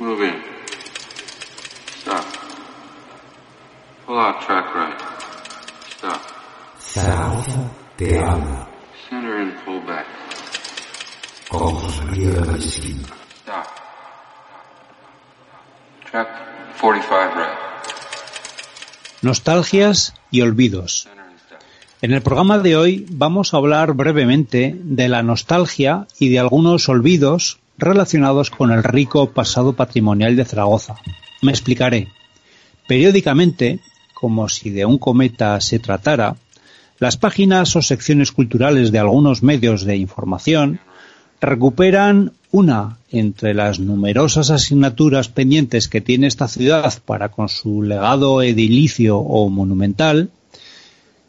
[0.00, 0.34] Move in.
[2.00, 2.24] Stop.
[4.06, 4.98] Pull out track right.
[5.90, 6.20] Stop.
[6.80, 8.66] Zaragoza te habla.
[9.10, 10.06] Center and pull back.
[11.50, 13.02] José María de Vallespín.
[13.42, 13.66] Stop.
[16.10, 16.28] Track
[16.80, 17.58] 45 right.
[19.20, 21.08] Nostalgias y olvidos.
[22.00, 26.88] En el programa de hoy vamos a hablar brevemente de la nostalgia y de algunos
[26.88, 30.96] olvidos relacionados con el rico pasado patrimonial de Zaragoza.
[31.42, 32.08] Me explicaré.
[32.86, 33.80] Periódicamente,
[34.14, 36.36] como si de un cometa se tratara,
[36.98, 40.80] las páginas o secciones culturales de algunos medios de información
[41.40, 48.42] recuperan una entre las numerosas asignaturas pendientes que tiene esta ciudad para con su legado
[48.42, 50.30] edilicio o monumental,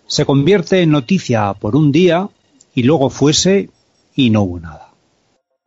[0.07, 2.27] se convierte en noticia por un día
[2.75, 3.69] y luego fuese
[4.15, 4.90] y no hubo nada.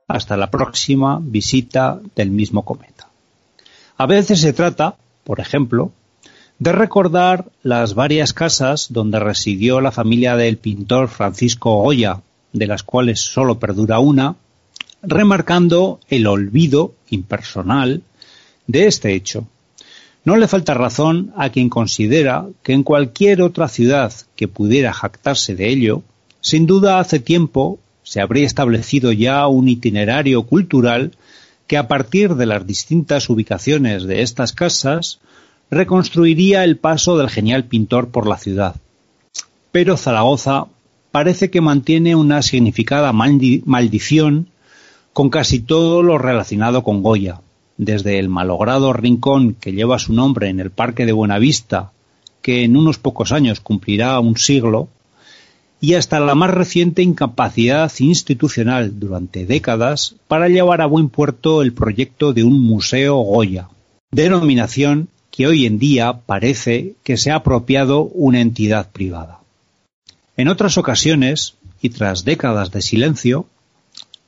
[0.06, 3.08] Hasta la próxima visita del mismo cometa.
[3.96, 5.92] A veces se trata, por ejemplo,
[6.58, 12.82] de recordar las varias casas donde residió la familia del pintor Francisco Goya, de las
[12.82, 14.36] cuales solo perdura una,
[15.02, 18.02] remarcando el olvido impersonal
[18.66, 19.46] de este hecho.
[20.24, 25.54] No le falta razón a quien considera que en cualquier otra ciudad que pudiera jactarse
[25.54, 26.02] de ello,
[26.40, 31.12] sin duda hace tiempo se habría establecido ya un itinerario cultural
[31.66, 35.18] que a partir de las distintas ubicaciones de estas casas
[35.70, 38.76] reconstruiría el paso del genial pintor por la ciudad.
[39.72, 40.66] Pero Zaragoza
[41.10, 44.48] parece que mantiene una significada maldi- maldición
[45.12, 47.40] con casi todo lo relacionado con Goya,
[47.76, 51.92] desde el malogrado rincón que lleva su nombre en el Parque de Buenavista,
[52.42, 54.88] que en unos pocos años cumplirá un siglo,
[55.84, 61.74] y hasta la más reciente incapacidad institucional durante décadas para llevar a buen puerto el
[61.74, 63.68] proyecto de un Museo Goya,
[64.10, 69.40] denominación que hoy en día parece que se ha apropiado una entidad privada.
[70.38, 73.46] En otras ocasiones, y tras décadas de silencio,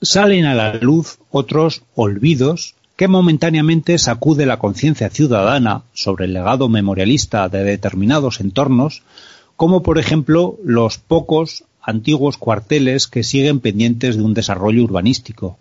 [0.03, 6.69] salen a la luz otros olvidos que momentáneamente sacude la conciencia ciudadana sobre el legado
[6.69, 9.03] memorialista de determinados entornos,
[9.57, 15.59] como por ejemplo los pocos antiguos cuarteles que siguen pendientes de un desarrollo urbanístico,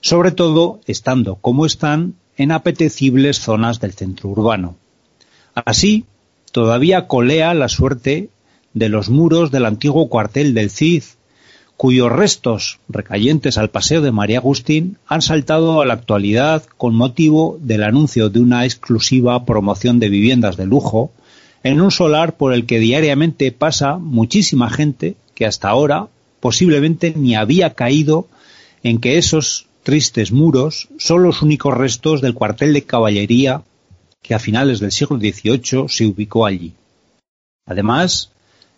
[0.00, 4.76] sobre todo estando como están en apetecibles zonas del centro urbano.
[5.54, 6.04] Así,
[6.52, 8.30] todavía colea la suerte
[8.74, 11.02] de los muros del antiguo cuartel del Cid,
[11.76, 17.58] cuyos restos, recayentes al paseo de María Agustín, han saltado a la actualidad con motivo
[17.60, 21.12] del anuncio de una exclusiva promoción de viviendas de lujo
[21.68, 26.08] en un solar por el que diariamente pasa muchísima gente que hasta ahora
[26.40, 28.26] posiblemente ni había caído
[28.82, 33.64] en que esos tristes muros son los únicos restos del cuartel de caballería
[34.22, 36.72] que a finales del siglo XVIII se ubicó allí.
[37.66, 38.30] Además,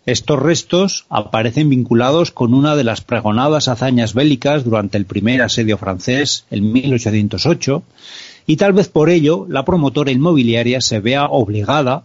[0.05, 5.77] estos restos aparecen vinculados con una de las pregonadas hazañas bélicas durante el primer asedio
[5.77, 7.83] francés en 1808
[8.47, 12.03] y tal vez por ello la promotora inmobiliaria se vea obligada,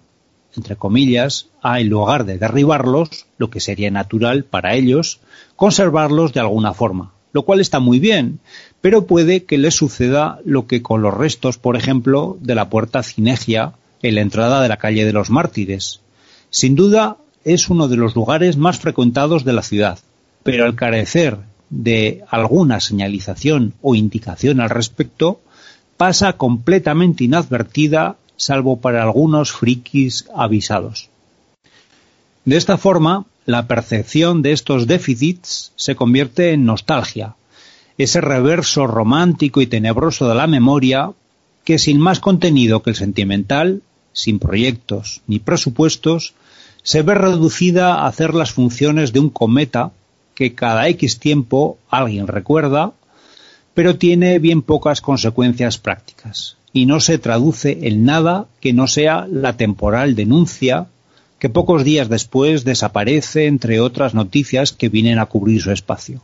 [0.57, 5.21] entre comillas, a en lugar de derribarlos, lo que sería natural para ellos,
[5.57, 8.41] conservarlos de alguna forma, lo cual está muy bien,
[8.81, 13.03] pero puede que les suceda lo que con los restos, por ejemplo, de la puerta
[13.03, 16.01] Cinegia en la entrada de la calle de los Mártires.
[16.51, 19.99] Sin duda, es uno de los lugares más frecuentados de la ciudad,
[20.43, 21.39] pero al carecer
[21.71, 25.41] de alguna señalización o indicación al respecto,
[25.97, 31.09] pasa completamente inadvertida, salvo para algunos frikis avisados.
[32.45, 37.35] De esta forma, la percepción de estos déficits se convierte en nostalgia,
[37.99, 41.13] ese reverso romántico y tenebroso de la memoria
[41.65, 46.35] que sin más contenido que el sentimental, sin proyectos ni presupuestos,
[46.83, 49.91] se ve reducida a hacer las funciones de un cometa
[50.35, 52.93] que cada X tiempo alguien recuerda,
[53.75, 59.27] pero tiene bien pocas consecuencias prácticas y no se traduce en nada que no sea
[59.33, 60.89] la temporal denuncia
[61.39, 66.21] que pocos días después desaparece entre otras noticias que vienen a cubrir su espacio.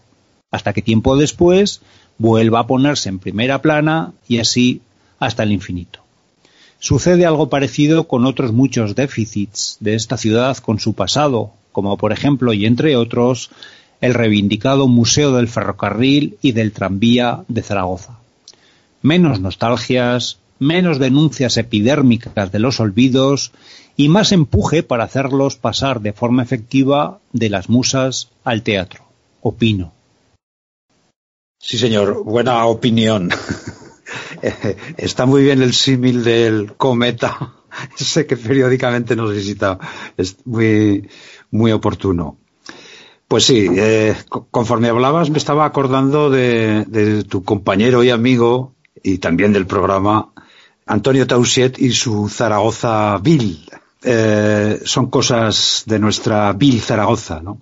[0.51, 1.81] Hasta que tiempo después
[2.19, 4.83] vuelva a ponerse en primera plana y así
[5.19, 6.01] hasta el infinito.
[6.79, 12.13] Sucede algo parecido con otros muchos déficits de esta ciudad con su pasado, como por
[12.13, 13.49] ejemplo y entre otros
[14.03, 18.19] el reivindicado Museo del Ferrocarril y del Tranvía de Zaragoza.
[19.01, 23.53] Menos nostalgias, menos denuncias epidérmicas de los olvidos
[23.97, 29.05] y más empuje para hacerlos pasar de forma efectiva de las musas al teatro.
[29.41, 29.93] Opino.
[31.59, 33.31] Sí, señor, buena opinión.
[34.97, 37.55] Está muy bien el símil del cometa,
[37.99, 39.79] ese que periódicamente nos visita.
[40.17, 41.09] Es muy,
[41.51, 42.39] muy oportuno.
[43.29, 44.15] Pues sí, eh,
[44.51, 50.32] conforme hablabas me estaba acordando de, tu compañero y amigo y también del programa
[50.93, 53.65] Antonio Tausiet y su Zaragoza Vil.
[54.03, 57.61] Eh, son cosas de nuestra Vil Zaragoza, ¿no?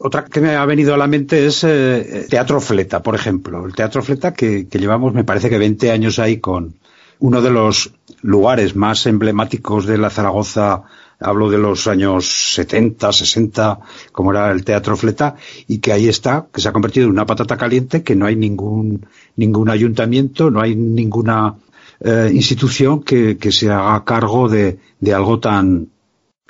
[0.00, 3.64] Otra que me ha venido a la mente es eh, Teatro Fleta, por ejemplo.
[3.64, 6.74] El Teatro Fleta que, que, llevamos, me parece que 20 años ahí con
[7.20, 10.82] uno de los lugares más emblemáticos de la Zaragoza
[11.20, 13.78] hablo de los años 70, 60,
[14.12, 15.36] como era el Teatro Fleta,
[15.68, 18.36] y que ahí está, que se ha convertido en una patata caliente, que no hay
[18.36, 19.06] ningún,
[19.36, 21.54] ningún ayuntamiento, no hay ninguna
[22.00, 25.88] eh, institución que, que, se haga cargo de, de algo tan,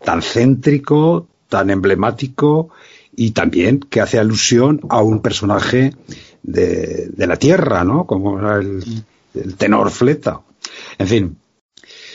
[0.04, 2.70] tan céntrico, tan emblemático,
[3.14, 5.94] y también que hace alusión a un personaje
[6.42, 8.06] de, de la tierra, ¿no?
[8.06, 8.82] Como el,
[9.34, 10.40] el tenor Fleta.
[10.98, 11.36] En fin,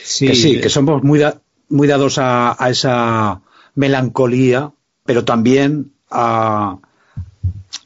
[0.04, 1.20] Sí, que sí, que somos muy,
[1.68, 3.40] muy dados a, a esa
[3.74, 4.72] melancolía,
[5.04, 6.78] pero también a,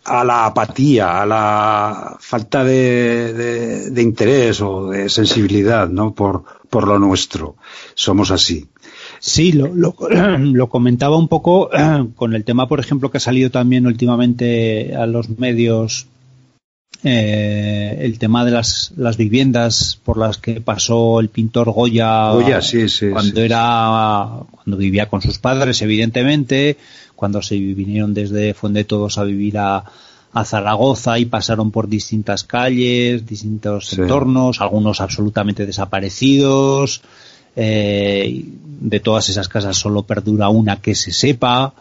[0.06, 6.14] a la apatía, a la falta de, interés o de sensibilidad, ¿no?
[6.14, 7.56] Por, por lo nuestro.
[7.94, 8.68] Somos así.
[9.18, 9.96] Sí, lo, lo,
[10.38, 11.70] lo, comentaba un poco
[12.16, 16.06] con el tema, por ejemplo, que ha salido también últimamente a los medios
[17.04, 22.62] eh, el tema de las, las, viviendas por las que pasó el pintor Goya, Goya
[22.62, 26.76] sí, sí, cuando sí, era cuando vivía con sus padres evidentemente
[27.14, 29.84] cuando se vinieron desde Fuente Todos a vivir a,
[30.32, 37.02] a, Zaragoza y pasaron por distintas calles distintos entornos algunos absolutamente desaparecidos
[37.58, 38.44] eh,
[38.80, 41.72] de todas esas casas solo perdura una que se sepa.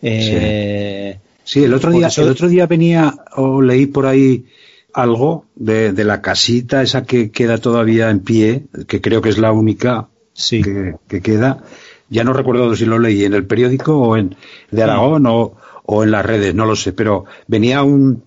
[0.00, 2.22] Eh, Sí, el otro día, eso...
[2.22, 4.44] el otro día venía o leí por ahí
[4.92, 9.38] algo de, de, la casita esa que queda todavía en pie, que creo que es
[9.38, 10.62] la única sí.
[10.62, 11.62] que, que, queda.
[12.08, 14.36] Ya no recuerdo si lo leí en el periódico o en
[14.70, 15.28] de Aragón sí.
[15.28, 18.24] o, o, en las redes, no lo sé, pero venía un,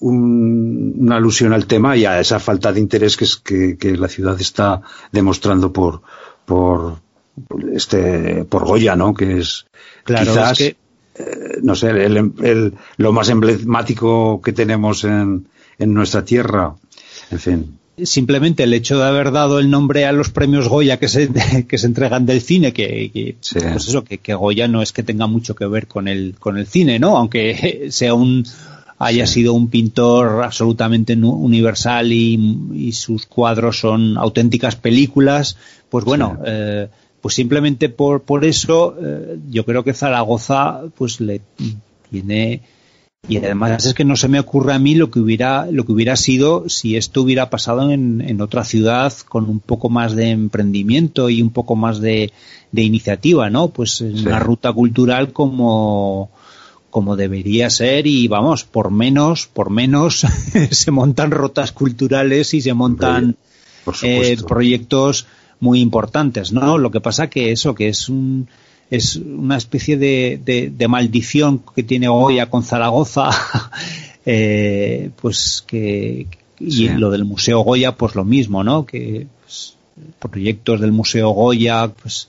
[0.00, 3.96] un, una alusión al tema y a esa falta de interés que, es, que, que
[3.96, 6.02] la ciudad está demostrando por,
[6.44, 6.98] por
[7.72, 9.14] este por Goya, ¿no?
[9.14, 9.66] Que es
[10.04, 10.76] claro, quizás es que
[11.16, 15.46] eh, no sé, el, el, lo más emblemático que tenemos en,
[15.78, 16.74] en, nuestra tierra.
[17.30, 17.78] En fin.
[18.02, 21.30] Simplemente el hecho de haber dado el nombre a los premios Goya que se,
[21.68, 23.58] que se entregan del cine, que, que sí.
[23.60, 26.58] pues eso, que, que, Goya no es que tenga mucho que ver con el, con
[26.58, 27.16] el cine, ¿no?
[27.16, 28.44] Aunque sea un,
[28.98, 29.34] haya sí.
[29.34, 35.56] sido un pintor absolutamente universal y, y, sus cuadros son auténticas películas,
[35.88, 36.42] pues bueno, sí.
[36.46, 36.88] eh,
[37.24, 41.40] pues simplemente por, por eso eh, yo creo que Zaragoza pues le
[42.10, 42.60] tiene
[43.26, 45.92] y además es que no se me ocurre a mí lo que hubiera lo que
[45.92, 50.32] hubiera sido si esto hubiera pasado en, en otra ciudad con un poco más de
[50.32, 52.30] emprendimiento y un poco más de,
[52.72, 54.26] de iniciativa no pues en sí.
[54.26, 56.28] una ruta cultural como
[56.90, 60.26] como debería ser y vamos por menos por menos
[60.70, 63.36] se montan rutas culturales y se montan
[64.02, 65.26] eh, proyectos
[65.64, 66.76] muy importantes, ¿no?
[66.76, 68.48] Lo que pasa que eso, que es un,
[68.90, 73.30] es una especie de, de, de maldición que tiene Goya con Zaragoza,
[74.26, 76.26] eh, pues que,
[76.60, 76.88] y sí.
[76.88, 78.84] lo del Museo Goya, pues lo mismo, ¿no?
[78.84, 79.74] Que pues,
[80.18, 82.28] proyectos del Museo Goya, pues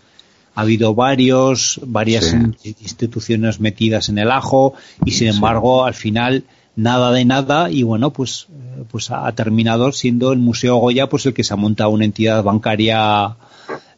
[0.56, 2.75] ha habido varios, varias sí.
[2.82, 6.46] instituciones metidas en el ajo y sin embargo al final
[6.77, 8.48] nada de nada y bueno pues
[8.89, 12.44] pues ha terminado siendo el Museo Goya pues el que se ha montado una entidad
[12.44, 13.36] bancaria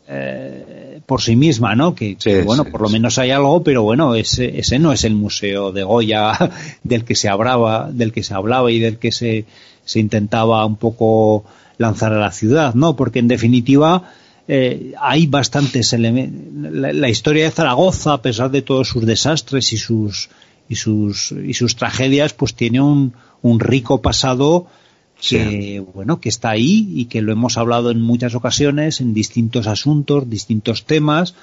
[0.08, 1.96] eh, por sí misma, ¿no?
[1.96, 4.94] Que, sí, que bueno, sí, por lo menos hay algo, pero bueno, ese, ese no
[4.94, 6.32] es el museo de Goya
[6.84, 9.46] del que se hablaba, del que se hablaba y del que se,
[9.86, 11.46] se intentaba un poco
[11.78, 12.96] lanzar a la ciudad, ¿no?
[12.96, 14.12] Porque en definitiva
[14.48, 16.72] eh, hay bastantes elementos.
[16.72, 20.30] La, la, historia de Zaragoza, a pesar de todos sus desastres y sus
[20.70, 24.68] y sus y sus tragedias pues tiene un, un rico pasado
[25.16, 25.80] que sí.
[25.80, 30.30] bueno que está ahí y que lo hemos hablado en muchas ocasiones en distintos asuntos
[30.30, 31.34] distintos temas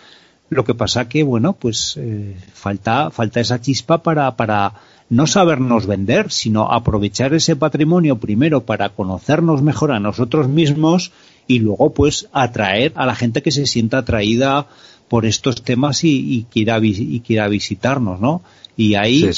[0.49, 4.75] lo que pasa que bueno pues eh, falta falta esa chispa para para
[5.11, 11.13] no sabernos vender, sino aprovechar ese patrimonio primero para conocernos mejor a nosotros mismos
[11.47, 14.67] y luego pues atraer a la gente que se sienta atraída
[15.09, 18.43] por estos temas y, quiera, y quiera visitarnos, ¿no?
[18.77, 19.31] Y ahí,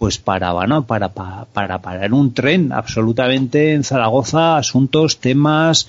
[0.00, 5.88] pues para, bueno, para, para, para parar un tren absolutamente en Zaragoza, asuntos, temas,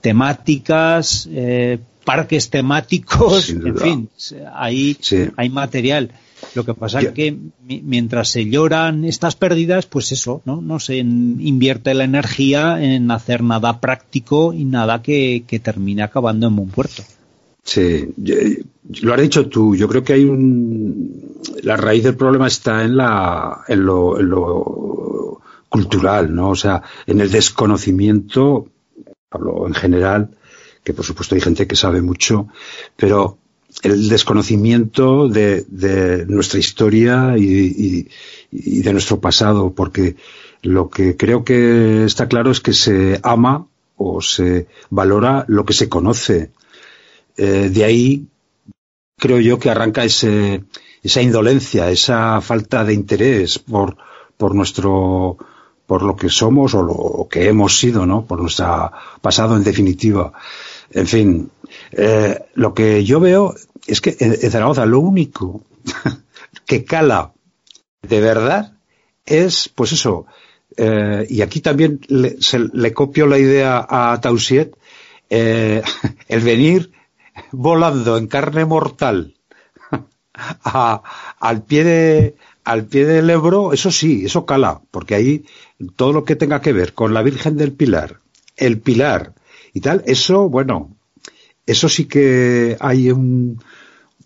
[0.00, 4.08] temáticas, eh, parques temáticos, en fin,
[4.54, 4.96] ahí
[5.36, 6.10] hay material.
[6.54, 7.36] Lo que pasa es que
[7.68, 10.62] mientras se lloran estas pérdidas, pues eso, ¿no?
[10.62, 16.46] No se invierte la energía en hacer nada práctico y nada que, que termine acabando
[16.46, 17.02] en un puerto.
[17.62, 18.08] Sí,
[19.02, 19.76] lo has dicho tú.
[19.76, 21.39] Yo creo que hay un.
[21.62, 26.50] La raíz del problema está en, la, en, lo, en lo cultural, ¿no?
[26.50, 28.68] O sea, en el desconocimiento,
[29.30, 30.30] hablo en general,
[30.84, 32.48] que por supuesto hay gente que sabe mucho,
[32.96, 33.38] pero
[33.82, 38.08] el desconocimiento de, de nuestra historia y,
[38.50, 40.16] y, de nuestro pasado, porque
[40.62, 45.72] lo que creo que está claro es que se ama o se valora lo que
[45.72, 46.50] se conoce.
[47.36, 48.26] Eh, de ahí
[49.16, 50.64] creo yo que arranca ese,
[51.02, 53.96] esa indolencia, esa falta de interés por,
[54.36, 55.38] por nuestro
[55.90, 58.24] por lo que somos o lo que hemos sido, ¿no?
[58.24, 60.32] Por nuestro pasado en definitiva.
[60.92, 61.50] En fin,
[61.90, 63.56] eh, lo que yo veo
[63.88, 65.64] es que en, Zaragoza lo único
[66.64, 67.32] que cala
[68.02, 68.74] de verdad
[69.26, 70.26] es, pues eso,
[70.76, 72.36] eh, y aquí también le,
[72.72, 74.76] le, copio la idea a Tausiet,
[75.28, 75.82] eh,
[76.28, 76.92] el venir
[77.50, 79.34] volando en carne mortal
[81.40, 85.44] al pie de, al pie del Ebro, eso sí, eso cala, porque ahí
[85.96, 88.20] todo lo que tenga que ver con la Virgen del Pilar,
[88.56, 89.34] el Pilar
[89.72, 90.96] y tal, eso, bueno,
[91.66, 93.62] eso sí que hay un,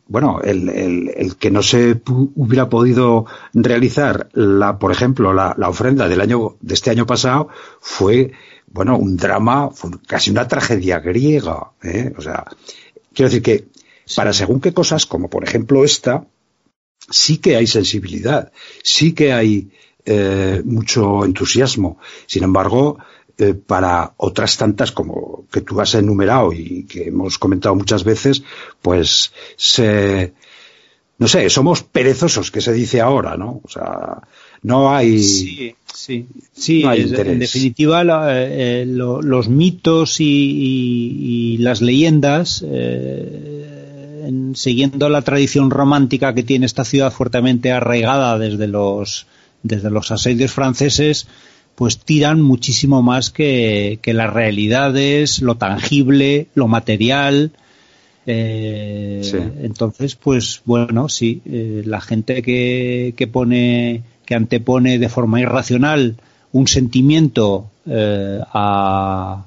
[0.06, 6.09] bueno, el, el, que no se hubiera podido realizar, la, por ejemplo, la, la, ofrenda
[6.09, 7.49] del año, de este año pasado
[7.80, 8.33] fue,
[8.66, 12.12] bueno, un drama, fue casi una tragedia griega, ¿eh?
[12.18, 12.44] O sea,
[13.14, 13.68] quiero decir que
[14.14, 16.26] para según qué cosas, como por ejemplo esta,
[17.11, 19.70] sí que hay sensibilidad, sí que hay
[20.04, 21.99] eh, mucho entusiasmo.
[22.26, 22.99] Sin embargo,
[23.37, 28.42] eh, para otras tantas como que tú has enumerado y que hemos comentado muchas veces,
[28.80, 30.34] pues se,
[31.18, 33.61] no sé, somos perezosos, que se dice ahora, ¿no?
[33.64, 34.20] O sea,
[34.62, 35.23] no hay.
[35.23, 36.82] Sí, sí, sí.
[36.84, 43.53] en definitiva, eh, los mitos y, las leyendas, eh,
[44.54, 49.26] siguiendo la tradición romántica que tiene esta ciudad fuertemente arraigada desde los
[49.62, 51.26] desde los asedios franceses,
[51.75, 57.50] pues tiran muchísimo más que, las realidades, lo tangible, lo material.
[58.26, 59.23] Eh,
[59.62, 66.16] entonces, pues bueno, sí, eh, la gente que, que pone, que antepone de forma irracional
[66.52, 69.45] un sentimiento eh, a,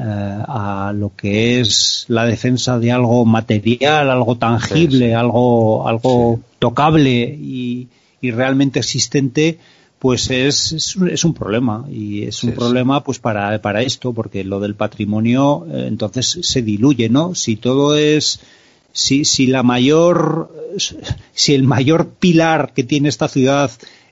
[0.00, 7.88] a lo que es la defensa de algo material, algo tangible, algo, algo tocable y,
[8.20, 9.58] y realmente existente,
[9.98, 11.84] pues es, es, un problema.
[11.90, 16.62] Y es un problema pues para, para esto porque lo del patrimonio eh, entonces se
[16.62, 18.40] diluye no si todo es
[18.92, 20.50] si, si la mayor
[21.34, 23.70] si el mayor pilar que tiene esta ciudad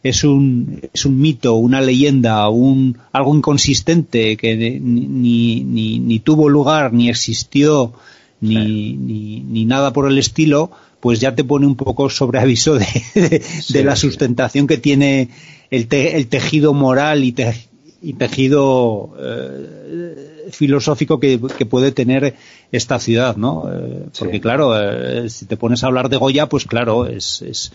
[0.09, 6.49] es un, es un mito, una leyenda, un, algo inconsistente que ni, ni, ni tuvo
[6.49, 7.93] lugar, ni existió,
[8.41, 10.71] ni, ni, ni, nada por el estilo,
[11.01, 15.29] pues ya te pone un poco sobre aviso de, de la sustentación que tiene
[15.71, 17.35] el, el tejido moral y,
[18.03, 22.37] y tejido eh, filosófico que, puede tener
[22.71, 23.65] esta ciudad, ¿no?
[23.73, 27.73] Eh, porque claro, eh, si te pones a hablar de Goya, pues claro, es, es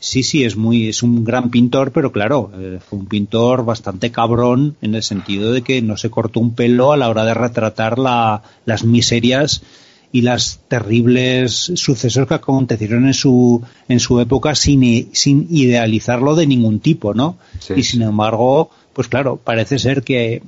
[0.00, 2.50] sí, sí, es muy, es un gran pintor, pero claro,
[2.88, 6.92] fue un pintor bastante cabrón en el sentido de que no se cortó un pelo
[6.92, 9.62] a la hora de retratar la, las miserias
[10.10, 16.46] y las terribles sucesos que acontecieron en su, en su época sin, sin idealizarlo de
[16.46, 17.36] ningún tipo, ¿no?
[17.74, 20.42] y sin embargo, pues claro, parece ser que,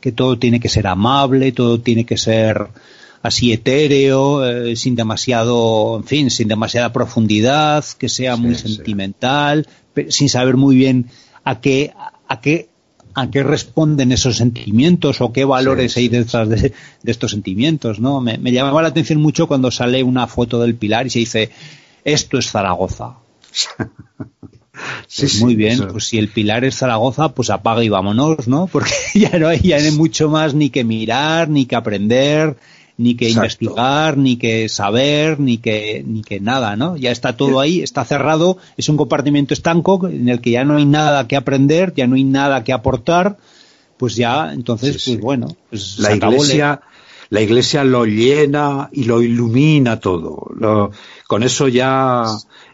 [0.00, 2.68] que todo tiene que ser amable, todo tiene que ser
[3.22, 9.66] así etéreo, eh, sin demasiado, en fin, sin demasiada profundidad, que sea muy sentimental,
[10.08, 11.06] sin saber muy bien
[11.44, 11.92] a qué,
[12.28, 12.68] a qué
[13.14, 16.72] a qué responden esos sentimientos o qué valores hay detrás de,
[17.04, 18.20] estos sentimientos, ¿no?
[18.20, 21.50] Me, llamaba la atención mucho cuando sale una foto del Pilar y se dice,
[22.04, 23.14] esto es Zaragoza.
[25.08, 28.66] Sí, pues muy bien, pues si el pilar es Zaragoza, pues apaga y vámonos, ¿no?
[28.72, 32.56] Porque ya no hay, ya no hay mucho más ni que mirar, ni que aprender,
[32.98, 36.96] ni que investigar, ni que saber, ni que, ni que nada, ¿no?
[36.96, 40.76] Ya está todo ahí, está cerrado, es un compartimento estanco en el que ya no
[40.76, 43.38] hay nada que aprender, ya no hay nada que aportar,
[43.96, 46.80] pues ya, entonces, pues bueno, pues la iglesia,
[47.30, 50.50] la iglesia lo llena y lo ilumina todo.
[51.28, 52.24] con eso ya,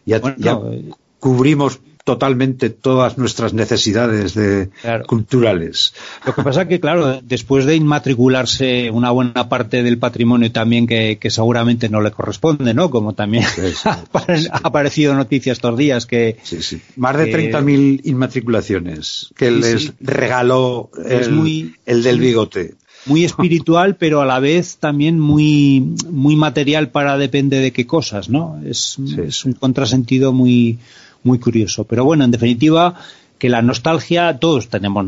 [0.07, 0.91] ya, eh,
[1.21, 4.69] cubrimos totalmente todas nuestras necesidades de,
[5.07, 5.95] culturales.
[6.27, 10.87] Lo que pasa es que, claro, después de inmatricularse una buena parte del patrimonio también
[10.87, 12.91] que, seguramente no le corresponde, ¿no?
[12.91, 13.45] Como también
[13.85, 16.37] ha aparecido noticias estos días que...
[16.43, 16.81] Sí, sí.
[16.97, 22.75] Más de 30.000 inmatriculaciones que les regaló el, el del bigote
[23.07, 28.29] muy espiritual, pero a la vez también muy, muy material para depende de qué cosas,
[28.29, 28.61] ¿no?
[28.65, 30.79] Es, es un contrasentido muy,
[31.25, 31.85] muy curioso.
[31.85, 32.95] Pero bueno, en definitiva,
[33.39, 35.05] que la nostalgia, todos tenemos,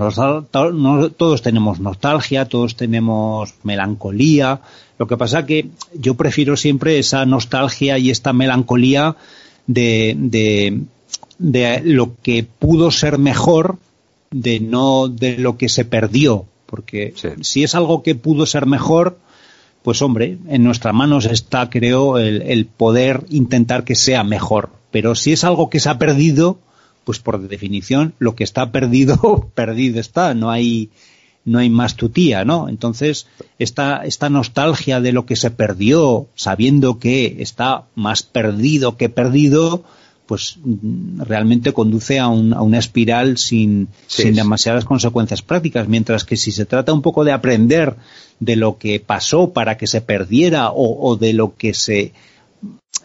[1.17, 4.61] todos tenemos nostalgia, todos tenemos melancolía.
[4.99, 9.17] Lo que pasa que yo prefiero siempre esa nostalgia y esta melancolía
[9.67, 10.83] de, de,
[11.39, 13.79] de lo que pudo ser mejor,
[14.31, 16.47] de no de lo que se perdió.
[16.67, 19.19] Porque si es algo que pudo ser mejor,
[19.87, 24.71] pues hombre, en nuestras manos está, creo, el, poder intentar que sea mejor.
[24.97, 26.59] Pero si es algo que se ha perdido,
[27.05, 30.33] pues por definición, lo que está perdido, perdido está.
[30.33, 30.89] No hay,
[31.45, 32.71] no hay más tutía, ¿no?
[32.71, 33.27] Entonces,
[33.59, 39.85] esta, esta nostalgia de lo que se perdió, sabiendo que está más perdido que perdido,
[40.25, 46.65] pues mm, realmente conduce a, una espiral sin, demasiadas consecuencias prácticas, mientras que si se
[46.65, 47.97] trata un poco de aprender
[48.41, 52.15] de lo que pasó para que se perdiera o, de lo que se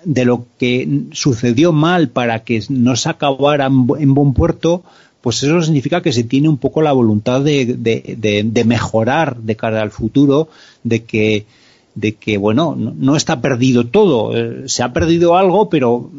[0.03, 4.83] de lo que sucedió mal para que no se acabara en, buen puerto,
[5.21, 9.91] pues eso significa que se tiene un poco la voluntad de, mejorar de cara al
[9.91, 10.49] futuro,
[10.83, 11.45] de que
[11.93, 16.09] de que bueno no, está perdido todo eh, se ha perdido algo pero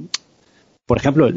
[0.93, 1.31] por ejemplo,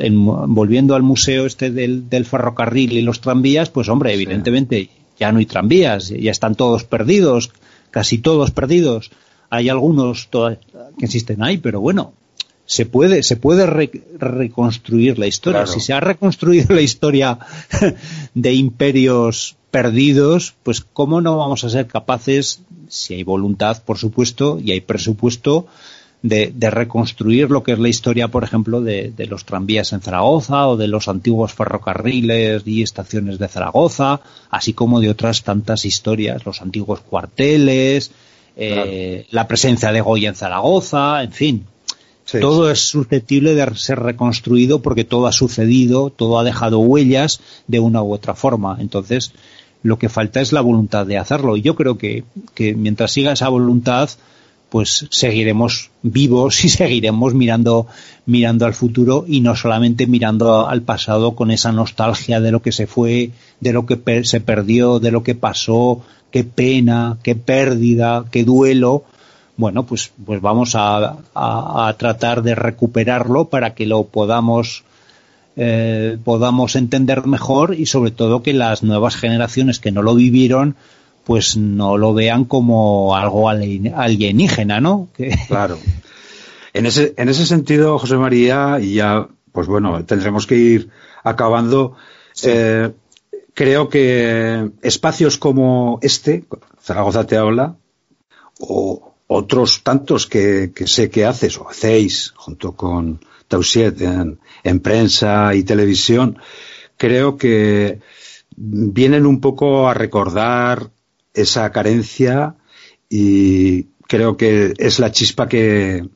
[0.47, 5.45] volviendo al museo este del, ferrocarril y los tranvías, pues hombre, evidentemente ya no hay
[5.45, 7.51] tranvías, ya están todos perdidos,
[7.91, 9.11] casi todos perdidos.
[9.49, 10.27] Hay algunos
[10.97, 12.13] que existen ahí, pero bueno,
[12.65, 13.65] se puede, se puede
[14.17, 15.67] reconstruir la historia.
[15.67, 17.37] Si se ha reconstruido la historia
[18.33, 24.59] de imperios perdidos, pues cómo no vamos a ser capaces, si hay voluntad, por supuesto,
[24.63, 25.67] y hay presupuesto,
[26.21, 30.77] de, reconstruir lo que es la historia, por ejemplo, de, los tranvías en Zaragoza o
[30.77, 36.61] de los antiguos ferrocarriles y estaciones de Zaragoza, así como de otras tantas historias, los
[36.61, 38.11] antiguos cuarteles,
[38.55, 41.67] eh, la presencia de Goya en Zaragoza, en fin.
[42.31, 47.79] Todo es susceptible de ser reconstruido porque todo ha sucedido, todo ha dejado huellas de
[47.79, 48.77] una u otra forma.
[48.79, 49.31] Entonces,
[49.83, 51.57] lo que falta es la voluntad de hacerlo.
[51.57, 52.23] Y yo creo que,
[52.55, 54.09] que mientras siga esa voluntad,
[54.69, 57.87] pues seguiremos vivos y seguiremos mirando,
[58.25, 62.71] mirando al futuro y no solamente mirando al pasado con esa nostalgia de lo que
[62.71, 68.25] se fue, de lo que se perdió, de lo que pasó, qué pena, qué pérdida,
[68.31, 69.03] qué duelo.
[69.57, 71.17] Bueno, pues, pues vamos a,
[71.97, 74.83] tratar de recuperarlo para que lo podamos
[75.55, 80.75] eh, podamos entender mejor y sobre todo que las nuevas generaciones que no lo vivieron
[81.25, 85.09] pues no lo vean como algo alienígena, ¿no?
[85.47, 85.77] Claro.
[86.73, 90.89] En ese, en ese sentido, José María, y ya, pues bueno, tendremos que ir
[91.23, 91.95] acabando.
[92.43, 92.91] Eh,
[93.53, 96.43] creo que espacios como este,
[96.81, 97.77] Zaragoza te habla,
[98.59, 105.55] o otros tantos que, sé que haces o hacéis junto con Tausiet en, en prensa
[105.55, 106.37] y televisión,
[106.97, 107.99] creo que
[108.55, 110.91] vienen un poco a recordar
[111.33, 112.55] esa carencia
[113.09, 116.07] y creo que es la chispa que,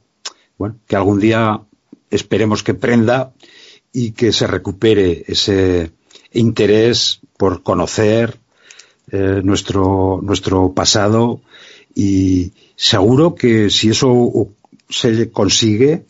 [0.58, 1.62] bueno, que algún día
[2.10, 3.34] esperemos que prenda
[3.92, 5.92] y que se recupere ese
[6.32, 8.40] interés por conocer
[9.12, 11.42] eh, nuestro, nuestro pasado
[11.96, 14.54] y seguro que si eso
[14.90, 16.06] se consigue,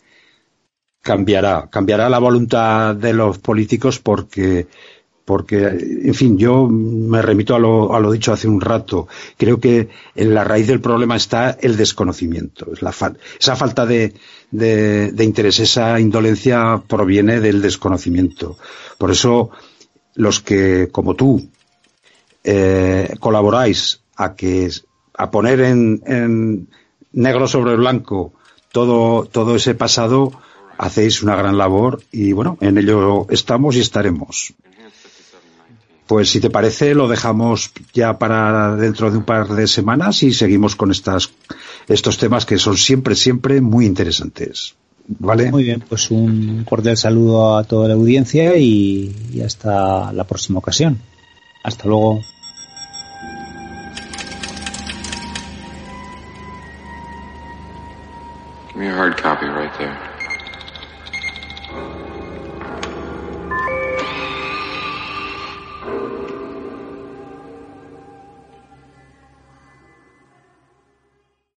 [1.01, 4.67] cambiará, cambiará la voluntad de los políticos porque
[5.25, 9.07] porque, en fin, yo me remito a lo, a lo, dicho hace un rato.
[9.37, 12.73] Creo que en la raíz del problema está el desconocimiento.
[12.73, 12.91] Es la
[13.39, 14.15] esa falta de,
[14.49, 18.57] de, interés, esa indolencia proviene del desconocimiento.
[18.97, 19.51] Por eso,
[20.15, 21.47] los que, como tú,
[22.43, 24.71] eh, colaboráis a que
[25.19, 26.67] a poner en, en
[27.11, 28.33] negro sobre blanco
[28.71, 30.31] todo, todo ese pasado,
[30.77, 34.53] hacéis una gran labor y bueno, en ello estamos y estaremos.
[36.07, 40.33] Pues si te parece, lo dejamos ya para dentro de un par de semanas y
[40.33, 41.31] seguimos con estas
[41.87, 44.75] estos temas que son siempre, siempre muy interesantes.
[45.05, 45.51] ¿Vale?
[45.51, 50.59] Muy bien, pues un cordial saludo a toda la audiencia y, y hasta la próxima
[50.59, 50.99] ocasión.
[51.63, 52.21] Hasta luego.
[59.79, 60.08] There.